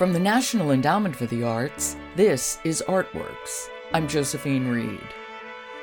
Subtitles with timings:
[0.00, 3.68] From the National Endowment for the Arts, this is Artworks.
[3.92, 5.06] I'm Josephine Reed.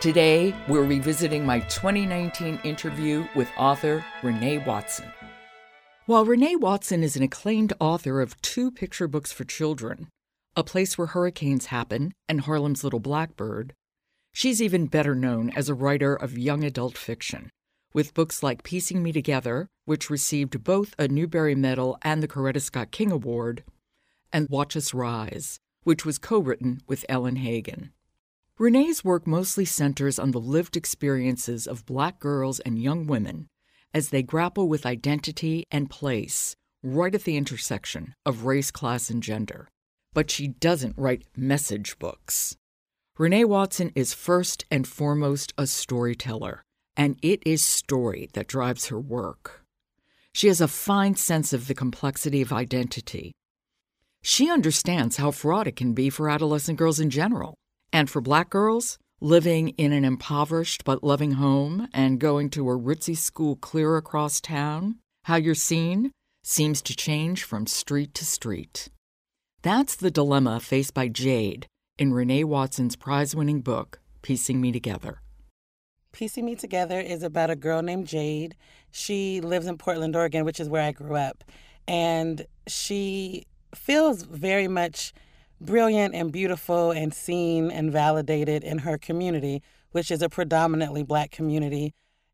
[0.01, 5.05] Today, we're revisiting my 2019 interview with author Renee Watson.
[6.07, 10.07] While Renee Watson is an acclaimed author of two picture books for children,
[10.55, 13.73] A Place Where Hurricanes Happen and Harlem's Little Blackbird,
[14.34, 17.52] she's even better known as a writer of young adult fiction,
[17.93, 22.59] with books like Piecing Me Together, which received both a Newbery Medal and the Coretta
[22.59, 23.63] Scott King Award,
[24.31, 27.91] and Watch Us Rise, which was co written with Ellen Hagan.
[28.59, 33.48] Renee's work mostly centers on the lived experiences of black girls and young women
[33.94, 39.21] as they grapple with identity and place right at the intersection of race, class, and
[39.21, 39.68] gender.
[40.13, 42.55] But she doesn't write message books.
[43.18, 46.63] Renee Watson is first and foremost a storyteller,
[46.96, 49.63] and it is story that drives her work.
[50.34, 53.34] She has a fine sense of the complexity of identity
[54.21, 57.55] she understands how fraught it can be for adolescent girls in general.
[57.93, 62.77] And for black girls, living in an impoverished but loving home and going to a
[62.77, 66.12] ritzy school clear across town, how you're seen
[66.44, 68.90] seems to change from street to street.
[69.63, 71.66] That's the dilemma faced by Jade
[71.97, 75.22] in Renee Watson's prize winning book, Piecing Me Together.
[76.12, 78.56] Piecing Me Together is about a girl named Jade.
[78.91, 81.44] She lives in Portland, Oregon, which is where I grew up.
[81.88, 83.45] And she
[83.75, 85.13] feels very much
[85.59, 91.31] brilliant and beautiful and seen and validated in her community, which is a predominantly black
[91.31, 91.94] community.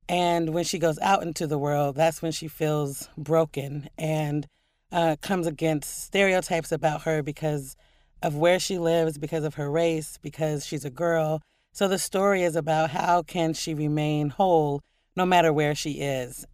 [0.09, 4.47] And when she goes out into the world, that's when she feels broken and
[4.91, 7.75] uh, comes against stereotypes about her because
[8.21, 11.41] of where she lives, because of her race, because she's a girl.
[11.71, 14.81] So the story is about how can she remain whole
[15.15, 16.45] no matter where she is.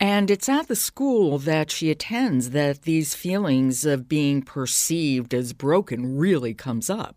[0.00, 5.52] And it's at the school that she attends that these feelings of being perceived as
[5.52, 7.16] broken really comes up.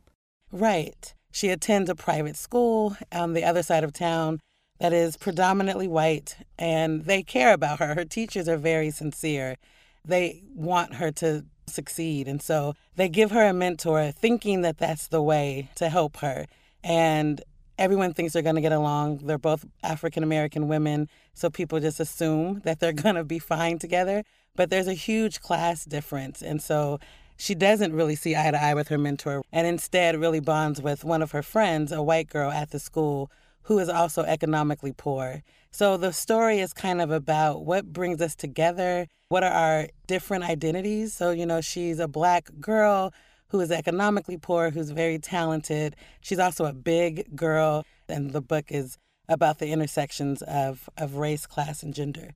[0.52, 1.14] Right.
[1.32, 4.40] She attends a private school on the other side of town
[4.80, 7.96] that is predominantly white, and they care about her.
[7.96, 9.58] Her teachers are very sincere.
[10.06, 12.28] They want her to succeed.
[12.28, 16.46] And so they give her a mentor thinking that that's the way to help her.
[16.84, 17.42] And
[17.78, 19.18] everyone thinks they're going to get along.
[19.24, 23.78] They're both African American women, so people just assume that they're going to be fine
[23.78, 24.24] together.
[24.56, 26.42] But there's a huge class difference.
[26.42, 27.00] And so
[27.38, 31.04] she doesn't really see eye to eye with her mentor and instead really bonds with
[31.04, 33.30] one of her friends, a white girl at the school
[33.64, 35.44] who is also economically poor.
[35.70, 40.46] So the story is kind of about what brings us together, what are our different
[40.46, 41.14] identities.
[41.14, 43.14] So, you know, she's a black girl
[43.50, 45.96] who is economically poor, who's very talented.
[46.22, 48.98] She's also a big girl, and the book is
[49.30, 52.34] about the intersections of, of race, class, and gender.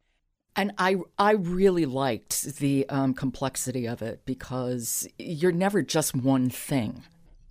[0.55, 6.49] And I, I really liked the um, complexity of it because you're never just one
[6.49, 7.03] thing.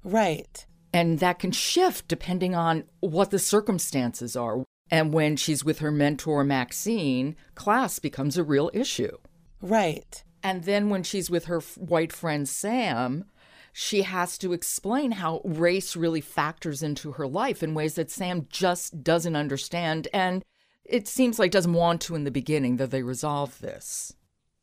[0.05, 0.67] Right.
[0.93, 4.65] And that can shift depending on what the circumstances are.
[4.91, 9.17] And when she's with her mentor, Maxine, class becomes a real issue.
[9.63, 10.23] Right.
[10.43, 13.25] And then when she's with her white friend, Sam,
[13.73, 18.47] she has to explain how race really factors into her life in ways that Sam
[18.51, 20.09] just doesn't understand.
[20.13, 20.45] And
[20.85, 24.15] it seems like doesn't want to in the beginning that they resolve this.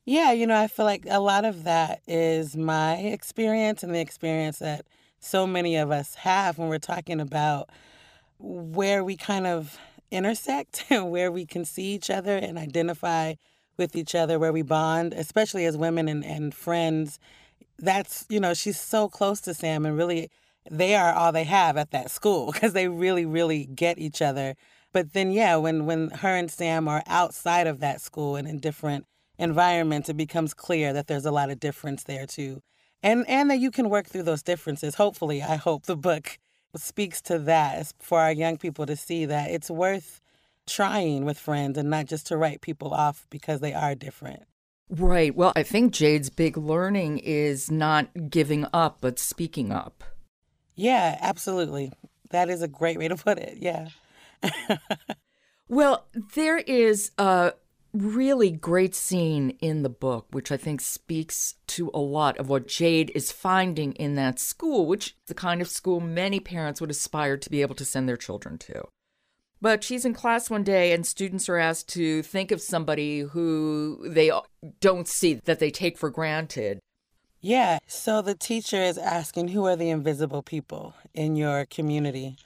[0.05, 3.99] Yeah, you know, I feel like a lot of that is my experience and the
[3.99, 4.85] experience that
[5.19, 7.69] so many of us have when we're talking about
[8.39, 9.77] where we kind of
[10.11, 13.33] intersect and where we can see each other and identify
[13.77, 17.19] with each other, where we bond, especially as women and, and friends
[17.79, 20.29] that's you know she's so close to Sam and really
[20.69, 24.55] they are all they have at that school because they really really get each other.
[24.93, 28.59] But then yeah, when when her and Sam are outside of that school and in
[28.59, 29.05] different
[29.37, 32.61] environments, it becomes clear that there's a lot of difference there too.
[33.03, 34.95] And and that you can work through those differences.
[34.95, 36.39] Hopefully, I hope the book
[36.75, 40.21] speaks to that for our young people to see that it's worth
[40.67, 44.43] trying with friends and not just to write people off because they are different.
[44.89, 45.35] Right.
[45.35, 50.03] Well, I think Jade's big learning is not giving up, but speaking up.
[50.75, 51.91] Yeah, absolutely.
[52.29, 53.57] That is a great way to put it.
[53.59, 53.89] Yeah.
[55.67, 56.05] well,
[56.35, 57.53] there is a
[57.93, 62.67] really great scene in the book, which I think speaks to a lot of what
[62.67, 66.91] Jade is finding in that school, which is the kind of school many parents would
[66.91, 68.87] aspire to be able to send their children to.
[69.61, 74.07] But she's in class one day, and students are asked to think of somebody who
[74.07, 74.31] they
[74.79, 76.79] don't see that they take for granted.
[77.41, 77.79] Yeah.
[77.87, 82.37] So the teacher is asking who are the invisible people in your community?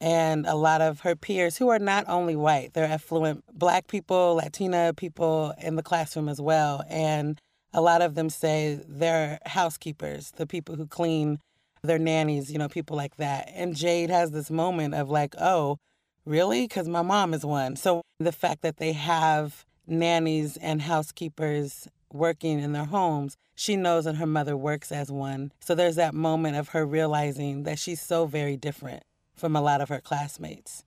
[0.00, 4.34] And a lot of her peers, who are not only white, they're affluent black people,
[4.34, 6.84] Latina people in the classroom as well.
[6.88, 7.40] And
[7.72, 11.38] a lot of them say they're housekeepers, the people who clean
[11.82, 13.50] their nannies, you know, people like that.
[13.54, 15.78] And Jade has this moment of like, oh,
[16.26, 16.62] really?
[16.62, 17.76] Because my mom is one.
[17.76, 24.04] So the fact that they have nannies and housekeepers working in their homes, she knows
[24.04, 25.52] that her mother works as one.
[25.60, 29.02] So there's that moment of her realizing that she's so very different
[29.34, 30.84] from a lot of her classmates.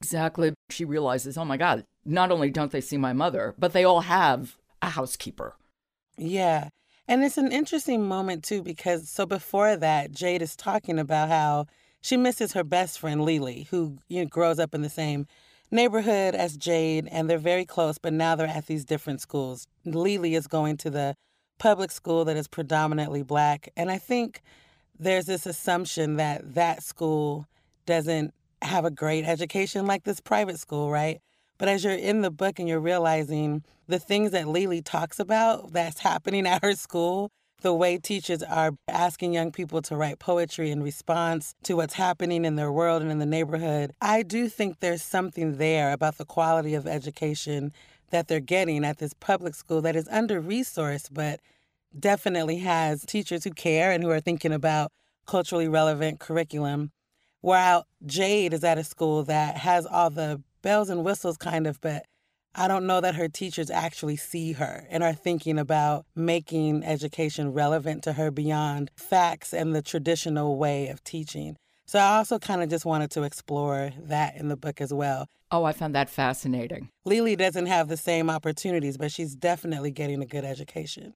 [0.00, 0.54] Exactly.
[0.70, 4.02] She realizes, oh my God, not only don't they see my mother, but they all
[4.02, 5.56] have a housekeeper.
[6.16, 6.68] Yeah.
[7.08, 11.66] And it's an interesting moment too, because so before that, Jade is talking about how
[12.08, 15.26] she misses her best friend Lily, who you know, grows up in the same
[15.70, 19.66] neighborhood as Jade, and they're very close, but now they're at these different schools.
[19.84, 21.14] Lily is going to the
[21.58, 24.40] public school that is predominantly black, and I think
[24.98, 27.46] there's this assumption that that school
[27.84, 28.32] doesn't
[28.62, 31.20] have a great education like this private school, right?
[31.58, 35.74] But as you're in the book and you're realizing the things that Lily talks about
[35.74, 40.70] that's happening at her school, the way teachers are asking young people to write poetry
[40.70, 44.78] in response to what's happening in their world and in the neighborhood, I do think
[44.78, 47.72] there's something there about the quality of education
[48.10, 51.40] that they're getting at this public school that is under resourced, but
[51.98, 54.92] definitely has teachers who care and who are thinking about
[55.26, 56.92] culturally relevant curriculum.
[57.40, 61.80] While Jade is at a school that has all the bells and whistles, kind of,
[61.80, 62.06] but
[62.54, 67.52] I don't know that her teachers actually see her and are thinking about making education
[67.52, 71.56] relevant to her beyond facts and the traditional way of teaching.
[71.86, 75.26] So I also kind of just wanted to explore that in the book as well.
[75.50, 76.90] Oh, I found that fascinating.
[77.06, 81.14] Lily doesn't have the same opportunities, but she's definitely getting a good education.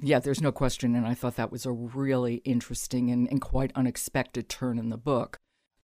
[0.00, 0.94] Yeah, there's no question.
[0.94, 4.96] And I thought that was a really interesting and, and quite unexpected turn in the
[4.96, 5.36] book.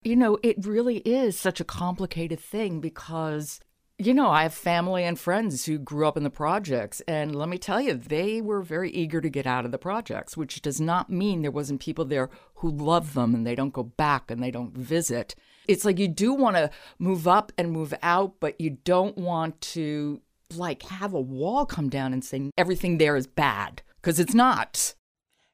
[0.03, 3.59] You know, it really is such a complicated thing because
[4.05, 7.49] you know, I have family and friends who grew up in the projects, and let
[7.49, 10.81] me tell you, they were very eager to get out of the projects, which does
[10.81, 14.41] not mean there wasn't people there who love them and they don't go back and
[14.41, 15.35] they don't visit.
[15.67, 19.61] It's like you do want to move up and move out, but you don't want
[19.61, 20.21] to
[20.55, 24.95] like have a wall come down and say everything there is bad because it's not.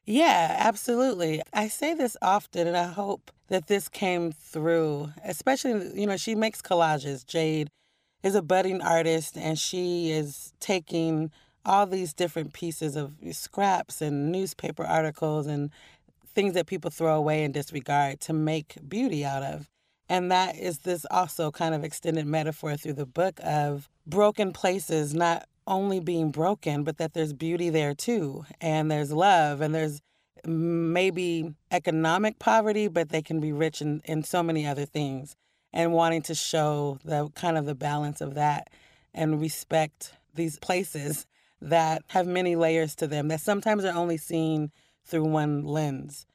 [0.06, 1.42] Yeah, absolutely.
[1.52, 6.34] I say this often, and I hope that this came through, especially, you know, she
[6.34, 7.68] makes collages, Jade
[8.22, 11.30] is a budding artist and she is taking
[11.64, 15.70] all these different pieces of scraps and newspaper articles and
[16.34, 19.68] things that people throw away and disregard to make beauty out of.
[20.08, 25.14] And that is this also kind of extended metaphor through the book of broken places
[25.14, 28.44] not only being broken, but that there's beauty there too.
[28.60, 30.00] And there's love and there's
[30.46, 35.36] maybe economic poverty, but they can be rich in, in so many other things
[35.72, 38.68] and wanting to show the kind of the balance of that
[39.14, 41.26] and respect these places
[41.60, 44.70] that have many layers to them that sometimes are only seen
[45.04, 46.26] through one lens.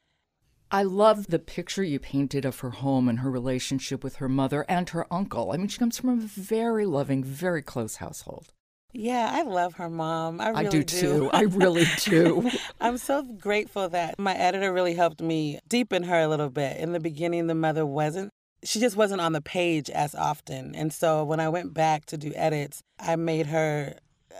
[0.70, 4.64] I love the picture you painted of her home and her relationship with her mother
[4.68, 5.52] and her uncle.
[5.52, 8.52] I mean, she comes from a very loving, very close household.
[8.92, 10.40] Yeah, I love her mom.
[10.40, 11.00] I really I do, do.
[11.00, 11.30] too.
[11.32, 12.50] I really do.
[12.80, 16.78] I'm so grateful that my editor really helped me deepen her a little bit.
[16.78, 18.32] In the beginning, the mother wasn't
[18.64, 20.74] she just wasn't on the page as often.
[20.74, 23.98] And so when I went back to do edits, I made her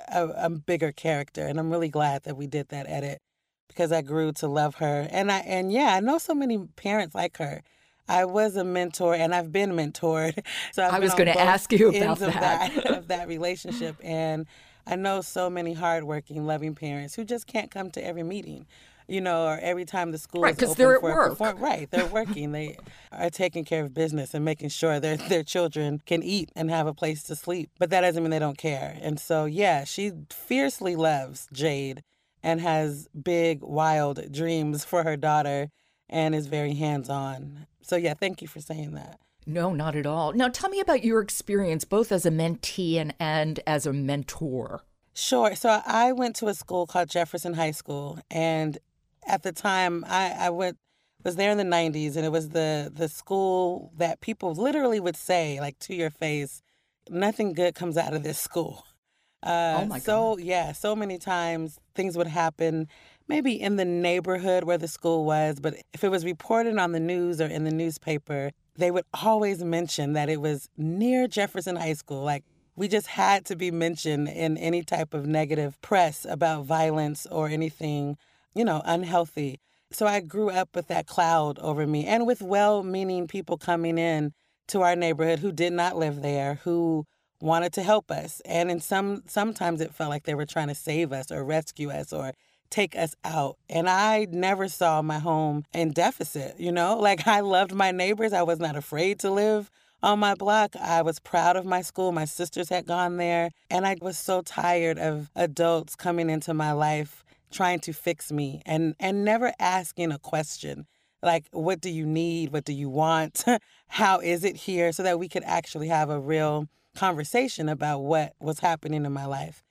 [0.09, 1.47] a, a, bigger character.
[1.47, 3.21] And I'm really glad that we did that edit
[3.69, 5.09] because I grew to love her.
[5.11, 7.63] And I and yeah, I know so many parents like her.
[8.09, 10.39] I was a mentor and I've been mentored.
[10.73, 12.29] So I've i was going to ask you about that.
[12.29, 12.87] Of, that.
[12.99, 13.97] of that relationship.
[14.03, 14.47] And
[14.87, 18.67] I know so many hardworking, loving parents who just can't come to every meeting
[19.09, 21.31] you know, or every time the school right because they're at work.
[21.31, 22.53] Perform- right, they're working.
[22.53, 22.77] they
[23.13, 26.87] are taking care of business and making sure their their children can eat and have
[26.87, 27.71] a place to sleep.
[27.79, 28.99] But that doesn't mean they don't care.
[29.01, 32.03] And so, yeah, she fiercely loves Jade
[32.43, 35.71] and has big, wild dreams for her daughter
[36.09, 37.67] and is very hands on.
[37.83, 39.19] So, yeah, thank you for saying that.
[39.47, 40.33] No, not at all.
[40.33, 44.83] Now, tell me about your experience both as a mentee and, and as a mentor.
[45.15, 45.55] Sure.
[45.55, 48.79] So I went to a school called Jefferson High School, and
[49.27, 50.79] at the time I, I went
[51.25, 55.17] was there in the 90s and it was the the school that people literally would
[55.17, 56.63] say like to your face
[57.09, 58.85] nothing good comes out of this school
[59.43, 60.03] uh, oh my God.
[60.03, 62.89] so yeah so many times things would happen
[63.27, 67.01] maybe in the neighborhood where the school was but if it was reported on the
[67.01, 71.95] news or in the newspaper they would always mention that it was near jefferson high
[71.95, 72.45] school like
[72.77, 77.49] we just had to be mentioned in any type of negative press about violence or
[77.49, 78.17] anything
[78.55, 79.61] you know, unhealthy.
[79.91, 83.99] So I grew up with that cloud over me and with well meaning people coming
[83.99, 84.33] in
[84.69, 87.07] to our neighborhood who did not live there, who
[87.41, 88.41] wanted to help us.
[88.45, 91.91] And in some sometimes it felt like they were trying to save us or rescue
[91.91, 92.33] us or
[92.71, 93.57] take us out.
[93.69, 96.99] And I never saw my home in deficit, you know?
[96.99, 98.33] Like I loved my neighbors.
[98.33, 99.71] I was not afraid to live
[100.03, 100.75] on my block.
[100.77, 102.13] I was proud of my school.
[102.13, 103.51] My sisters had gone there.
[103.71, 107.24] And I was so tired of adults coming into my life
[107.55, 110.87] trying to fix me and, and never asking a question
[111.25, 112.53] like, what do you need?
[112.53, 113.45] What do you want?
[113.89, 114.93] How is it here?
[114.93, 119.25] So that we could actually have a real conversation about what was happening in my
[119.25, 119.63] life.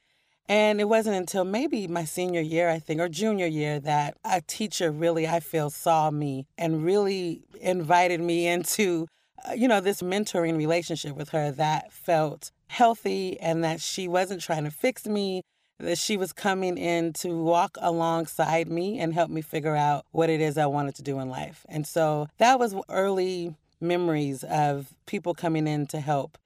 [0.49, 4.41] And it wasn't until maybe my senior year, I think, or junior year, that a
[4.41, 9.07] teacher really, I feel, saw me and really invited me into,
[9.47, 14.41] uh, you know, this mentoring relationship with her that felt healthy and that she wasn't
[14.41, 15.43] trying to fix me,
[15.79, 20.29] that she was coming in to walk alongside me and help me figure out what
[20.29, 21.65] it is I wanted to do in life.
[21.67, 26.37] And so that was early memories of people coming in to help.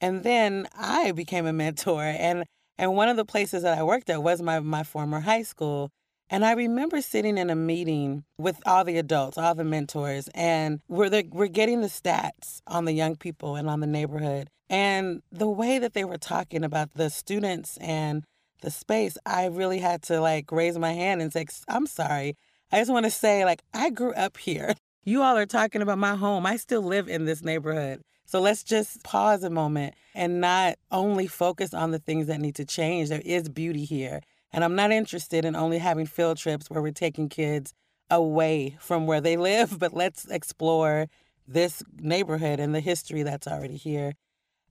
[0.00, 2.44] And then I became a mentor and
[2.78, 5.90] and one of the places that I worked at was my my former high school.
[6.28, 10.80] And I remember sitting in a meeting with all the adults, all the mentors, and
[10.88, 14.48] we're the, we're getting the stats on the young people and on the neighborhood.
[14.68, 18.24] And the way that they were talking about the students and
[18.60, 22.36] the space, I really had to like raise my hand and say, I'm sorry.
[22.72, 24.74] I just want to say, like, I grew up here.
[25.08, 26.46] You all are talking about my home.
[26.46, 28.02] I still live in this neighborhood.
[28.24, 32.56] So let's just pause a moment and not only focus on the things that need
[32.56, 33.08] to change.
[33.08, 34.20] There is beauty here.
[34.52, 37.72] And I'm not interested in only having field trips where we're taking kids
[38.10, 41.06] away from where they live, but let's explore
[41.46, 44.14] this neighborhood and the history that's already here.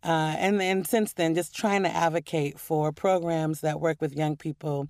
[0.04, 4.36] Uh, and then since then, just trying to advocate for programs that work with young
[4.36, 4.88] people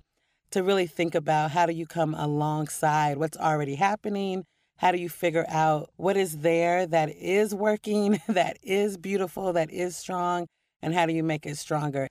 [0.50, 4.44] to really think about how do you come alongside what's already happening?
[4.78, 9.70] How do you figure out what is there that is working, that is beautiful, that
[9.70, 10.46] is strong,
[10.82, 12.08] and how do you make it stronger?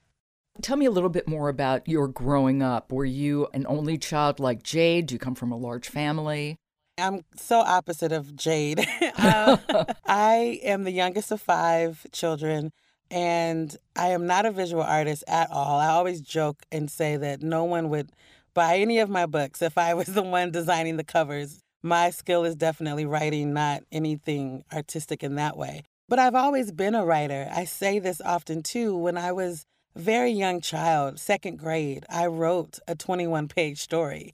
[0.62, 2.92] Tell me a little bit more about your growing up.
[2.92, 5.08] Were you an only child like Jade?
[5.08, 6.58] Do you come from a large family?
[6.98, 8.80] I'm so opposite of Jade.
[9.18, 9.60] um,
[10.06, 12.72] I am the youngest of five children.
[13.12, 15.80] And I am not a visual artist at all.
[15.80, 18.12] I always joke and say that no one would
[18.54, 21.62] buy any of my books if I was the one designing the covers.
[21.84, 25.84] My skill is definitely writing, not anything artistic in that way.
[26.08, 27.48] But I've always been a writer.
[27.52, 28.96] I say this often too.
[28.98, 34.34] When I was a very young child, second grade, I wrote a 21 page story.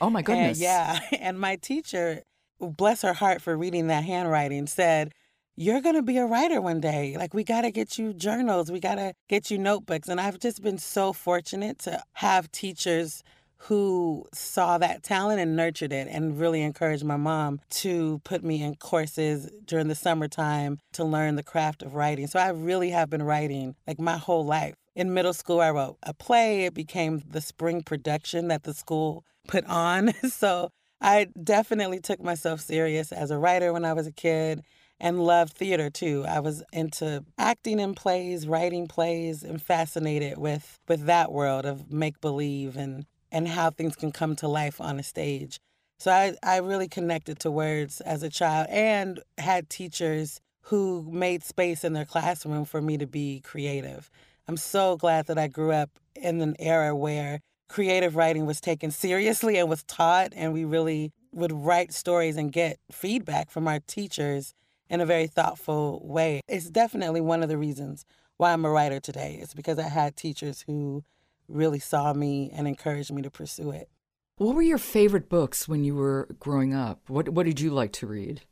[0.00, 0.58] Oh my goodness.
[0.58, 1.00] And yeah.
[1.20, 2.22] And my teacher,
[2.60, 5.12] bless her heart for reading that handwriting, said,
[5.56, 7.16] you're going to be a writer one day.
[7.16, 10.08] Like, we got to get you journals, we got to get you notebooks.
[10.08, 13.22] And I've just been so fortunate to have teachers
[13.56, 18.62] who saw that talent and nurtured it and really encouraged my mom to put me
[18.62, 22.26] in courses during the summertime to learn the craft of writing.
[22.26, 24.74] So I really have been writing like my whole life.
[24.94, 26.66] In middle school, I wrote a play.
[26.66, 30.12] It became the spring production that the school put on.
[30.28, 30.70] So
[31.00, 34.62] I definitely took myself serious as a writer when I was a kid
[35.04, 36.24] and loved theater too.
[36.26, 41.92] I was into acting in plays, writing plays, and fascinated with with that world of
[41.92, 45.60] make believe and and how things can come to life on a stage.
[45.98, 51.44] So I, I really connected to words as a child and had teachers who made
[51.44, 54.10] space in their classroom for me to be creative.
[54.48, 58.90] I'm so glad that I grew up in an era where creative writing was taken
[58.90, 63.80] seriously and was taught, and we really would write stories and get feedback from our
[63.86, 64.54] teachers
[64.88, 66.40] in a very thoughtful way.
[66.48, 68.04] It's definitely one of the reasons
[68.36, 69.38] why I'm a writer today.
[69.40, 71.04] It's because I had teachers who
[71.48, 73.88] really saw me and encouraged me to pursue it.
[74.36, 77.08] What were your favorite books when you were growing up?
[77.08, 78.42] What what did you like to read?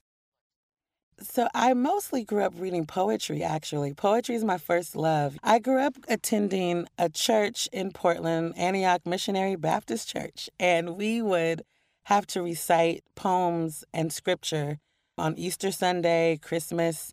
[1.20, 3.92] So I mostly grew up reading poetry actually.
[3.92, 5.38] Poetry is my first love.
[5.42, 11.62] I grew up attending a church in Portland, Antioch Missionary Baptist Church, and we would
[12.04, 14.78] have to recite poems and scripture
[15.18, 17.12] on Easter Sunday, Christmas,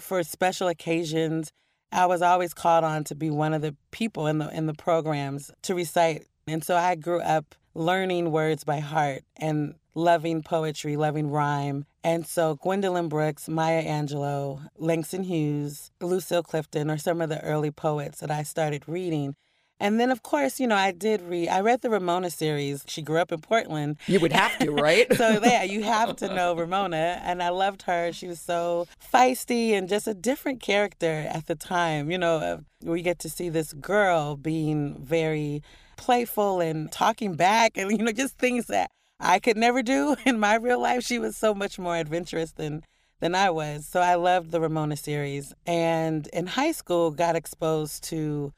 [0.00, 1.50] for special occasions.
[1.90, 4.74] I was always called on to be one of the people in the in the
[4.74, 6.26] programs to recite.
[6.46, 11.86] And so I grew up learning words by heart and loving poetry, loving rhyme.
[12.04, 17.70] And so Gwendolyn Brooks, Maya Angelou, Langston Hughes, Lucille Clifton are some of the early
[17.70, 19.34] poets that I started reading.
[19.80, 22.84] And then, of course, you know, I did read, I read the Ramona series.
[22.88, 23.98] She grew up in Portland.
[24.06, 25.06] You would have to, right?
[25.16, 27.20] so, yeah, you have to know Ramona.
[27.22, 28.12] And I loved her.
[28.12, 32.10] She was so feisty and just a different character at the time.
[32.10, 35.62] You know, we get to see this girl being very
[35.96, 40.40] playful and talking back and, you know, just things that I could never do in
[40.40, 41.04] my real life.
[41.04, 42.82] She was so much more adventurous than
[43.20, 43.84] than I was.
[43.84, 45.52] So I loved the Ramona series.
[45.66, 48.52] And in high school, got exposed to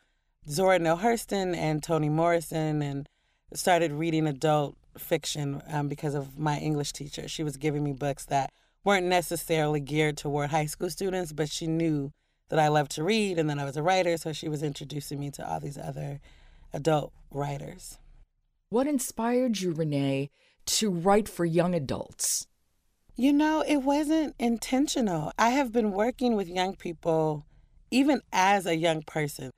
[0.48, 3.08] Zora Neale Hurston and Toni Morrison and
[3.52, 7.28] started reading adult fiction um, because of my English teacher.
[7.28, 8.52] She was giving me books that
[8.84, 12.12] weren't necessarily geared toward high school students, but she knew
[12.48, 14.16] that I loved to read and that I was a writer.
[14.16, 16.20] So she was introducing me to all these other
[16.72, 17.98] adult writers.
[18.70, 20.30] What inspired you, Renee,
[20.66, 22.46] to write for young adults?
[23.16, 25.32] You know, it wasn't intentional.
[25.38, 27.44] I have been working with young people
[27.90, 29.50] even as a young person.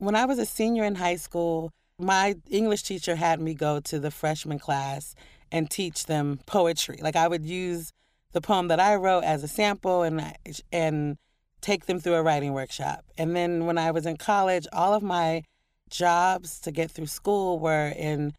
[0.00, 4.00] When I was a senior in high school, my English teacher had me go to
[4.00, 5.14] the freshman class
[5.52, 6.98] and teach them poetry.
[7.02, 7.92] Like I would use
[8.32, 10.34] the poem that I wrote as a sample and
[10.72, 11.18] and
[11.60, 13.04] take them through a writing workshop.
[13.18, 15.42] And then when I was in college, all of my
[15.90, 18.32] jobs to get through school were in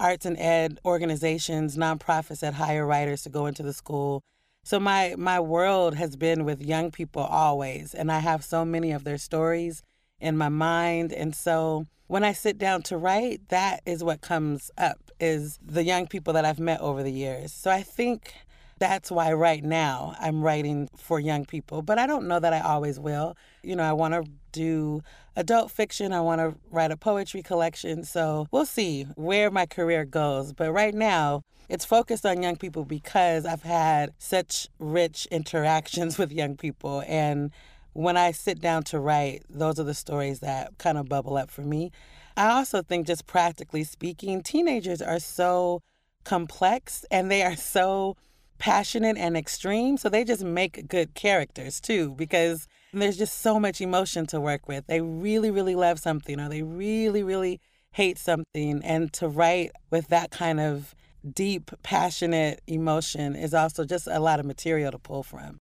[0.00, 4.22] arts and ed organizations, nonprofits that hire writers to go into the school.
[4.64, 8.92] So my my world has been with young people always, and I have so many
[8.92, 9.82] of their stories
[10.22, 11.12] in my mind.
[11.12, 15.84] And so when I sit down to write, that is what comes up is the
[15.84, 17.52] young people that I've met over the years.
[17.52, 18.32] So I think
[18.78, 22.60] that's why right now I'm writing for young people, but I don't know that I
[22.60, 23.36] always will.
[23.62, 25.02] You know, I want to do
[25.36, 28.04] adult fiction, I want to write a poetry collection.
[28.04, 30.52] So we'll see where my career goes.
[30.52, 36.32] But right now, it's focused on young people because I've had such rich interactions with
[36.32, 37.50] young people and
[37.92, 41.50] when I sit down to write, those are the stories that kind of bubble up
[41.50, 41.90] for me.
[42.36, 45.82] I also think, just practically speaking, teenagers are so
[46.24, 48.16] complex and they are so
[48.58, 49.96] passionate and extreme.
[49.96, 54.68] So they just make good characters too, because there's just so much emotion to work
[54.68, 54.86] with.
[54.86, 57.60] They really, really love something or they really, really
[57.92, 58.82] hate something.
[58.84, 60.94] And to write with that kind of
[61.34, 65.58] deep, passionate emotion is also just a lot of material to pull from.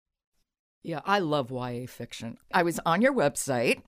[0.83, 2.37] Yeah, I love YA fiction.
[2.53, 3.81] I was on your website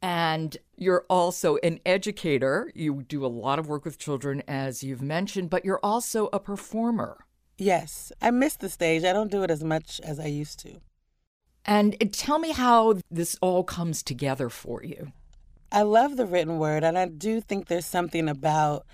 [0.00, 2.70] and you're also an educator.
[2.74, 6.38] You do a lot of work with children, as you've mentioned, but you're also a
[6.38, 7.26] performer.
[7.58, 9.04] Yes, I miss the stage.
[9.04, 10.80] I don't do it as much as I used to.
[11.64, 15.12] And uh, tell me how this all comes together for you.
[15.72, 18.86] I love the written word, and I do think there's something about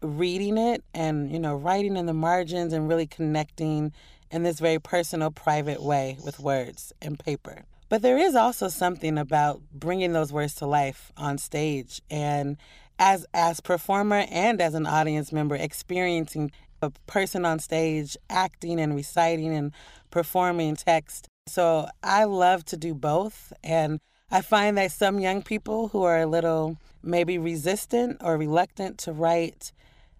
[0.00, 3.92] reading it and, you know, writing in the margins and really connecting
[4.30, 7.64] in this very personal, private way with words and paper.
[7.88, 12.56] But there is also something about bringing those words to life on stage and
[12.98, 16.50] as as performer and as an audience member experiencing
[16.82, 19.72] a person on stage acting and reciting and
[20.10, 21.28] performing text.
[21.46, 26.20] So I love to do both and I find that some young people who are
[26.20, 29.72] a little maybe resistant or reluctant to write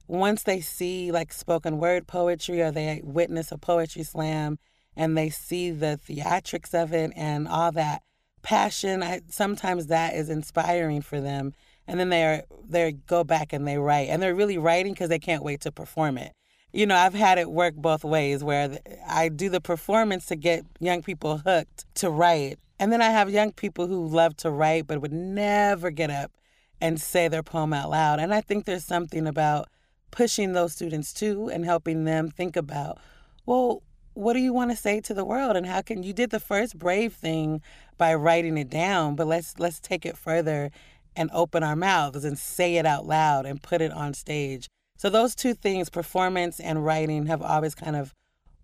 [0.09, 4.59] once they see like spoken word poetry or they witness a poetry slam
[4.97, 8.03] and they see the theatrics of it and all that
[8.43, 11.53] passion, I, sometimes that is inspiring for them.
[11.87, 15.19] And then they they go back and they write, and they're really writing because they
[15.19, 16.33] can't wait to perform it.
[16.71, 20.67] You know, I've had it work both ways, where I do the performance to get
[20.81, 24.87] young people hooked to write, and then I have young people who love to write
[24.87, 26.33] but would never get up
[26.79, 28.21] and say their poem out loud.
[28.21, 29.69] And I think there's something about
[30.11, 32.99] pushing those students too and helping them think about,
[33.47, 33.83] well,
[34.15, 36.41] what do you want to say to the world and how can you did the
[36.41, 37.63] first brave thing
[37.97, 40.71] by writing it down, but let's let's take it further
[41.15, 44.69] and open our mouths and say it out loud and put it on stage.
[44.97, 48.15] So those two things, performance and writing, have always kind of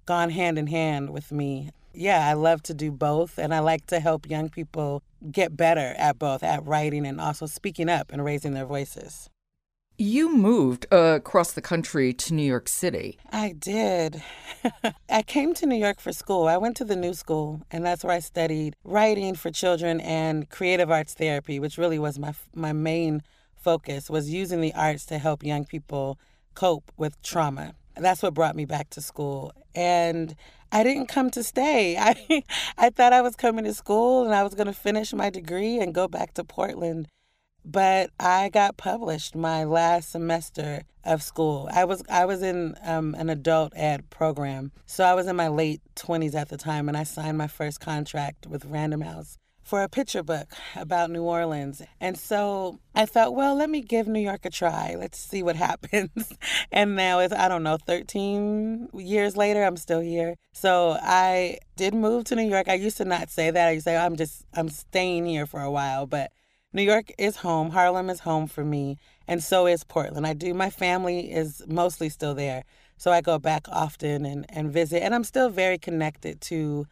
[0.07, 1.70] gone hand in hand with me.
[1.92, 5.94] Yeah, I love to do both and I like to help young people get better
[5.96, 9.30] at both, at writing and also speaking up and raising their voices.
[9.96, 13.16] You moved uh, across the country to New York City.
[13.30, 14.24] I did.
[15.09, 16.48] I came to New York for school.
[16.48, 20.50] I went to the New School, and that's where I studied writing for children and
[20.50, 23.22] creative arts therapy, which really was my my main
[23.54, 26.18] focus was using the arts to help young people
[26.57, 27.74] cope with trauma.
[27.96, 29.52] That's what brought me back to school.
[29.76, 30.35] And
[30.72, 31.96] I didn't come to stay.
[32.00, 32.42] I
[32.76, 35.78] I thought I was coming to school and I was going to finish my degree
[35.78, 37.07] and go back to Portland
[37.64, 41.68] but I got published my last semester of school.
[41.72, 45.48] I was I was in um, an adult ed program, so I was in my
[45.48, 49.83] late twenties at the time, and I signed my first contract with Random House for
[49.83, 51.81] a picture book about New Orleans.
[51.98, 54.94] And so I thought, well, let me give New York a try.
[54.98, 56.33] Let's see what happens.
[56.70, 60.37] and now it's, I don't know, 13 years later, I'm still here.
[60.53, 62.68] So I did move to New York.
[62.68, 63.68] I used to not say that.
[63.68, 66.07] I used to say, I'm just, I'm staying here for a while.
[66.07, 66.31] But
[66.74, 67.70] New York is home.
[67.70, 70.26] Harlem is home for me, and so is Portland.
[70.26, 70.52] I do.
[70.52, 72.64] My family is mostly still there,
[72.96, 75.00] so I go back often and, and visit.
[75.00, 76.87] And I'm still very connected to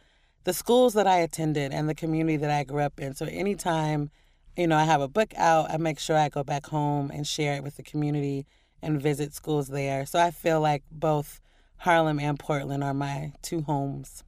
[0.45, 3.13] the schools that I attended and the community that I grew up in.
[3.13, 4.09] So anytime,
[4.55, 7.27] you know, I have a book out, I make sure I go back home and
[7.27, 8.45] share it with the community
[8.81, 10.05] and visit schools there.
[10.05, 11.41] So I feel like both
[11.75, 14.23] Harlem and Portland are my two homes.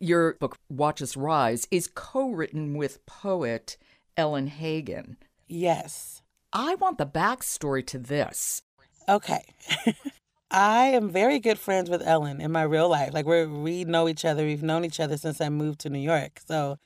[0.00, 3.76] Your book, Watch Us Rise, is co written with poet
[4.16, 5.16] Ellen Hagan.
[5.48, 6.22] Yes.
[6.52, 8.62] I want the backstory to this.
[9.08, 9.44] Okay.
[10.50, 13.14] I am very good friends with Ellen in my real life.
[13.14, 14.44] Like we we know each other.
[14.44, 16.40] We've known each other since I moved to New York.
[16.46, 16.78] So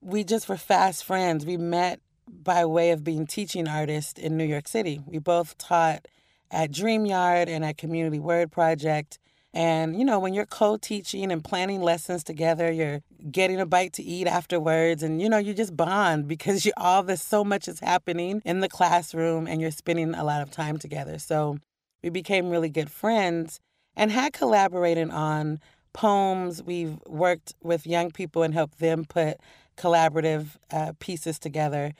[0.00, 1.46] we just were fast friends.
[1.46, 5.00] We met by way of being teaching artists in New York City.
[5.06, 6.06] We both taught
[6.50, 9.18] at Dreamyard and at Community Word Project.
[9.54, 13.94] And, you know, when you're co teaching and planning lessons together, you're getting a bite
[13.94, 15.02] to eat afterwards.
[15.02, 18.60] And, you know, you just bond because you all this so much is happening in
[18.60, 21.18] the classroom and you're spending a lot of time together.
[21.18, 21.58] So
[22.02, 23.60] we became really good friends
[23.96, 25.60] and had collaborated on
[25.92, 26.62] poems.
[26.62, 29.38] We've worked with young people and helped them put
[29.76, 31.92] collaborative uh, pieces together.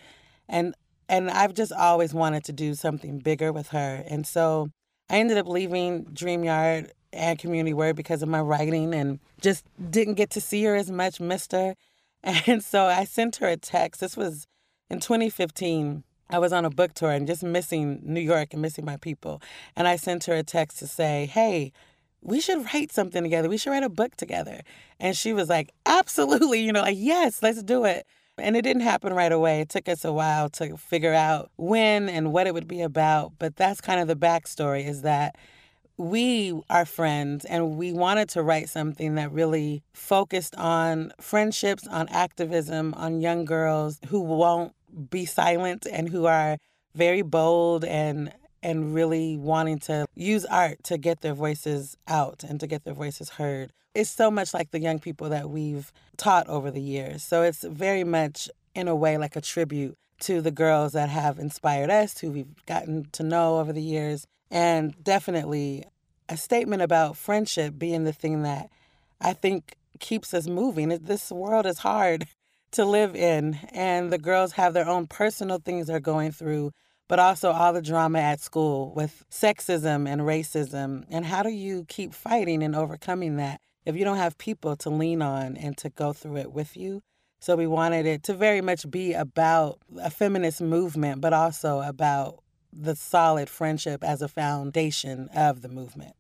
[0.49, 0.75] And
[1.09, 4.03] and I've just always wanted to do something bigger with her.
[4.09, 4.71] And so
[5.09, 10.15] I ended up leaving Dreamyard and Community Word because of my writing and just didn't
[10.15, 11.75] get to see her as much, missed her.
[12.47, 14.01] And so I sent her a text.
[14.01, 14.49] This was
[14.91, 16.03] in 2015.
[16.29, 19.41] I was on a book tour and just missing New York and missing my people.
[19.77, 21.73] And I sent her a text to say, hey,
[22.21, 23.49] we should write something together.
[23.49, 24.63] We should write a book together.
[24.99, 28.05] And she was like, absolutely, you know, like, yes, let's do it.
[28.39, 29.61] And it didn't happen right away.
[29.61, 33.33] It took us a while to figure out when and what it would be about.
[33.39, 35.37] But that's kind of the backstory is that
[35.99, 42.09] we are friends and we wanted to write something that really focused on friendships, on
[42.09, 44.75] activism, on young girls who won't
[45.11, 46.59] be silent and who are
[46.95, 48.33] very bold and
[48.63, 52.95] and really wanting to use art to get their voices out and to get their
[52.95, 53.71] voices heard.
[53.95, 57.23] It's so much like the young people that we've taught over the years.
[57.23, 61.39] So it's very much in a way like a tribute to the girls that have
[61.39, 65.85] inspired us, who we've gotten to know over the years, and definitely
[66.29, 68.71] a statement about friendship being the thing that
[69.21, 70.89] I think keeps us moving.
[70.89, 72.27] This world is hard
[72.73, 76.73] to live in, and the girls have their own personal things they're going through,
[77.09, 81.05] but also all the drama at school with sexism and racism.
[81.11, 84.91] And how do you keep fighting and overcoming that if you don't have people to
[84.91, 87.03] lean on and to go through it with you?
[87.39, 92.43] So we wanted it to very much be about a feminist movement, but also about
[92.73, 96.15] the solid friendship as a foundation of the movement.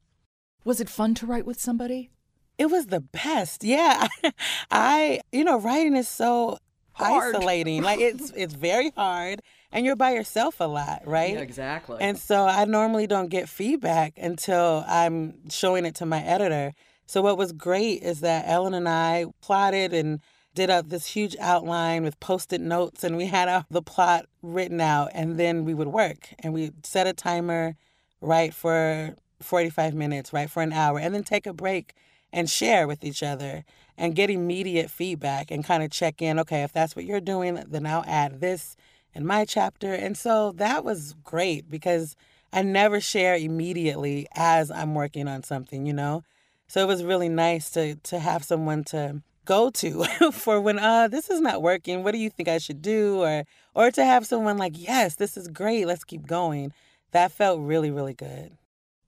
[0.64, 2.10] Was it fun to write with somebody?
[2.58, 3.62] It was the best.
[3.62, 4.08] Yeah.
[4.70, 6.58] I, you know, writing is so
[6.92, 7.36] hard.
[7.36, 7.82] isolating.
[7.82, 11.34] like it's it's very hard and you're by yourself a lot, right?
[11.34, 11.98] Yeah, exactly.
[12.00, 16.72] And so I normally don't get feedback until I'm showing it to my editor.
[17.06, 20.20] So what was great is that Ellen and I plotted and
[20.56, 25.10] did up this huge outline with post-it notes and we had the plot written out
[25.14, 27.76] and then we would work and we set a timer
[28.20, 31.94] right for 45 minutes right for an hour and then take a break
[32.32, 33.64] and share with each other
[33.96, 37.62] and get immediate feedback and kind of check in okay if that's what you're doing
[37.68, 38.76] then i'll add this
[39.16, 39.94] in my chapter.
[39.94, 42.14] And so that was great because
[42.52, 46.22] i never share immediately as i'm working on something you know?
[46.68, 51.08] So it was really nice to to have someone to go to for when uh
[51.08, 52.04] this is not working.
[52.04, 53.22] What do you think i should do?
[53.22, 55.86] or or to have someone like yes this is great.
[55.86, 56.72] Let's keep going.
[57.12, 58.58] That felt really really good.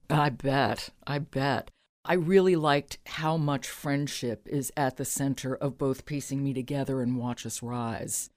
[0.08, 0.88] I bet.
[1.06, 1.70] I bet.
[2.04, 7.02] I really liked how much friendship is at the center of both piecing me together
[7.02, 8.30] and watch us rise.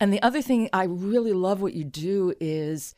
[0.00, 2.94] And the other thing i really love what you do is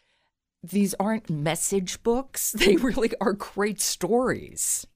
[0.62, 2.53] these aren't message books.
[2.59, 4.87] They really are great stories.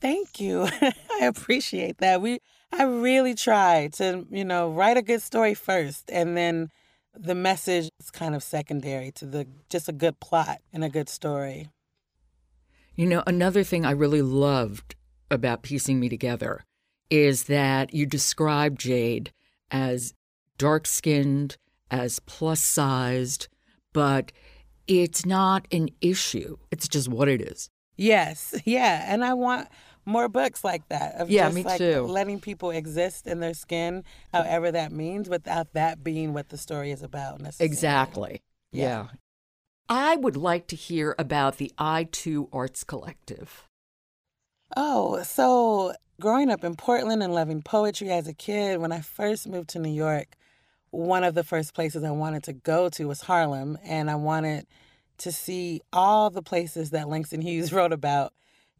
[0.00, 0.68] Thank you.
[0.80, 2.20] I appreciate that.
[2.20, 2.40] We
[2.72, 6.70] I really try to, you know, write a good story first and then
[7.14, 11.08] the message is kind of secondary to the just a good plot and a good
[11.08, 11.68] story.
[12.94, 14.94] You know, another thing I really loved
[15.30, 16.64] about piecing me together
[17.10, 19.32] is that you describe Jade
[19.70, 20.14] as
[20.58, 21.56] dark skinned,
[21.90, 23.48] as plus sized,
[23.92, 24.32] but
[24.86, 26.56] it's not an issue.
[26.70, 27.70] It's just what it is.
[27.96, 28.54] Yes.
[28.64, 29.04] Yeah.
[29.06, 29.68] And I want
[30.04, 31.16] more books like that.
[31.16, 32.02] Of yeah, just me like too.
[32.02, 36.90] Letting people exist in their skin, however that means, without that being what the story
[36.90, 37.40] is about.
[37.40, 37.72] Necessarily.
[37.72, 38.42] Exactly.
[38.72, 38.82] Yeah.
[38.82, 39.06] yeah.
[39.88, 43.66] I would like to hear about the I2 Arts Collective.
[44.76, 49.46] Oh, so growing up in Portland and loving poetry as a kid, when I first
[49.46, 50.36] moved to New York,
[50.90, 54.66] one of the first places I wanted to go to was Harlem, and I wanted
[55.18, 58.32] to see all the places that Langston Hughes wrote about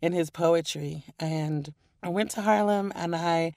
[0.03, 1.05] in his poetry.
[1.19, 3.55] And I went to Harlem and I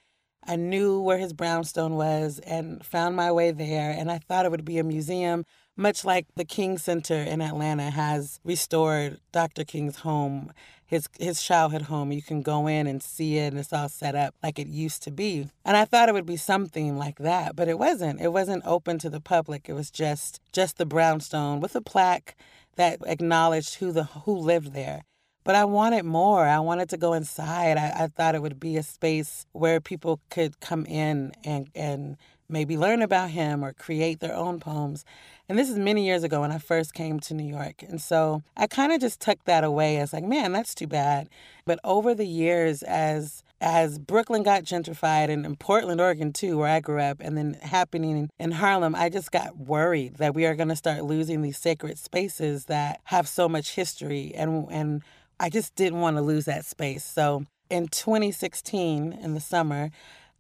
[0.47, 3.89] I knew where his brownstone was and found my way there.
[3.89, 5.43] And I thought it would be a museum,
[5.75, 9.63] much like the King Center in Atlanta has restored Dr.
[9.63, 10.53] King's home,
[10.85, 12.11] his his childhood home.
[12.11, 15.01] You can go in and see it, and it's all set up like it used
[15.03, 15.49] to be.
[15.65, 18.21] And I thought it would be something like that, but it wasn't.
[18.21, 19.67] It wasn't open to the public.
[19.67, 22.35] It was just just the brownstone with a plaque
[22.75, 25.05] that acknowledged who the who lived there.
[25.45, 26.45] But I wanted more.
[26.45, 27.77] I wanted to go inside.
[27.77, 32.17] I, I thought it would be a space where people could come in and, and
[32.49, 35.05] maybe learn about him or create their own poems.
[35.47, 37.83] And this is many years ago when I first came to New York.
[37.87, 41.29] And so I kind of just tucked that away as like, man, that's too bad.
[41.63, 46.67] But over the years, as as Brooklyn got gentrified and in Portland, Oregon too, where
[46.67, 50.55] I grew up, and then happening in Harlem, I just got worried that we are
[50.55, 55.03] going to start losing these sacred spaces that have so much history and and
[55.39, 57.03] I just didn't want to lose that space.
[57.03, 59.91] So in 2016, in the summer,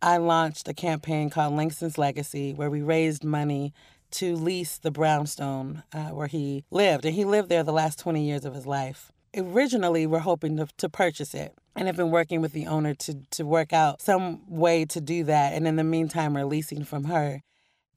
[0.01, 3.73] I launched a campaign called Langston's Legacy, where we raised money
[4.11, 7.05] to lease the brownstone uh, where he lived.
[7.05, 9.11] And he lived there the last 20 years of his life.
[9.35, 13.15] Originally, we're hoping to, to purchase it and have been working with the owner to,
[13.31, 15.53] to work out some way to do that.
[15.53, 17.41] And in the meantime, we're leasing from her.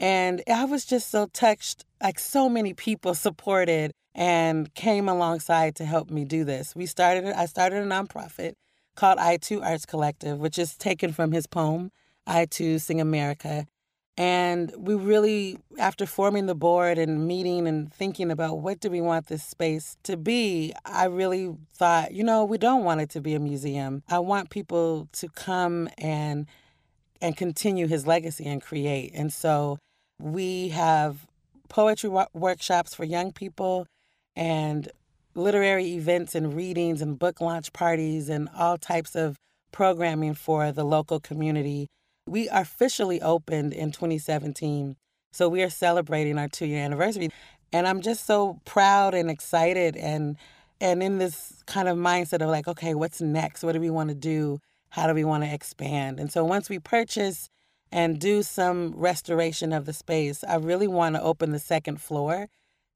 [0.01, 1.85] And I was just so touched.
[2.03, 6.75] Like so many people supported and came alongside to help me do this.
[6.77, 8.55] We started I started a nonprofit
[8.95, 11.91] called I2 Arts Collective, which is taken from his poem,
[12.27, 13.67] I Too Sing America.
[14.17, 19.01] And we really, after forming the board and meeting and thinking about what do we
[19.01, 23.21] want this space to be, I really thought, you know, we don't want it to
[23.21, 24.03] be a museum.
[24.09, 26.47] I want people to come and
[27.21, 29.13] and continue his legacy and create.
[29.15, 29.79] And so
[30.21, 31.27] we have
[31.69, 33.87] poetry workshops for young people
[34.35, 34.91] and
[35.35, 39.37] literary events and readings and book launch parties and all types of
[39.73, 41.87] programming for the local community.
[42.27, 44.97] We officially opened in 2017.
[45.33, 47.31] So we are celebrating our two year anniversary.
[47.73, 50.37] And I'm just so proud and excited and
[50.81, 53.65] and in this kind of mindset of like, okay, what's next?
[53.65, 54.61] What do we want to do?
[54.91, 56.21] How do we want to expand?
[56.21, 57.49] And so once we purchase
[57.91, 62.49] and do some restoration of the space, I really want to open the second floor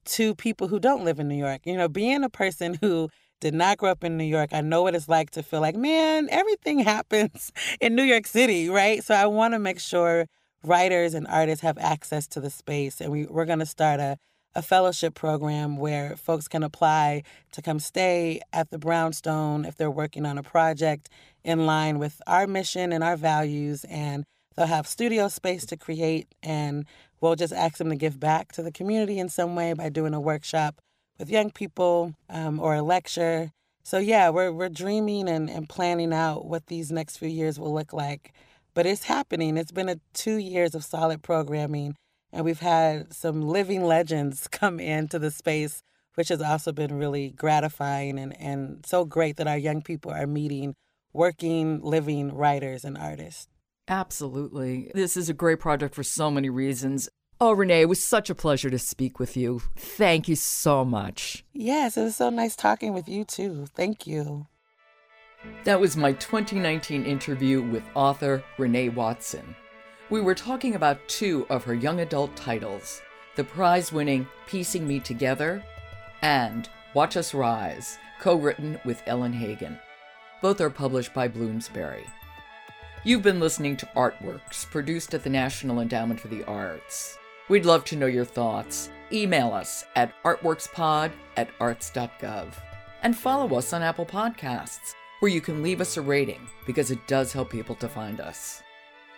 [0.04, 1.62] to people who don't live in New York.
[1.64, 3.08] You know, being a person who
[3.40, 5.76] did not grow up in New York, I know what it's like to feel like,
[5.76, 9.02] man, everything happens in New York City, right?
[9.02, 10.26] So I want to make sure
[10.64, 13.00] writers and artists have access to the space.
[13.00, 14.16] And we, we're going to start a,
[14.54, 19.90] a fellowship program where folks can apply to come stay at the Brownstone if they're
[19.90, 21.08] working on a project
[21.42, 23.84] in line with our mission and our values.
[23.84, 24.24] And
[24.56, 26.86] they'll have studio space to create and
[27.22, 30.12] We'll just ask them to give back to the community in some way by doing
[30.12, 30.80] a workshop
[31.20, 33.52] with young people um, or a lecture.
[33.84, 37.72] So yeah, we're we're dreaming and, and planning out what these next few years will
[37.72, 38.32] look like.
[38.74, 39.56] But it's happening.
[39.56, 41.94] It's been a two years of solid programming
[42.32, 45.84] and we've had some living legends come into the space,
[46.16, 50.26] which has also been really gratifying and, and so great that our young people are
[50.26, 50.74] meeting
[51.12, 53.46] working, living writers and artists.
[53.88, 54.90] Absolutely.
[54.94, 57.08] This is a great project for so many reasons.
[57.40, 59.60] Oh, Renee, it was such a pleasure to speak with you.
[59.76, 61.44] Thank you so much.
[61.52, 63.66] Yes, it was so nice talking with you too.
[63.74, 64.46] Thank you.
[65.64, 69.56] That was my 2019 interview with author Renee Watson.
[70.08, 73.02] We were talking about two of her young adult titles
[73.34, 75.64] the prize winning Piecing Me Together
[76.20, 79.78] and Watch Us Rise, co written with Ellen Hagan.
[80.42, 82.04] Both are published by Bloomsbury.
[83.04, 87.18] You've been listening to Artworks, produced at the National Endowment for the Arts.
[87.48, 88.90] We'd love to know your thoughts.
[89.10, 92.52] Email us at artworkspod at arts.gov.
[93.02, 97.04] And follow us on Apple Podcasts, where you can leave us a rating because it
[97.08, 98.62] does help people to find us.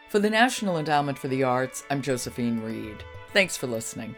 [0.09, 3.05] For the National Endowment for the Arts, I'm Josephine Reed.
[3.35, 4.15] Thanks for listening.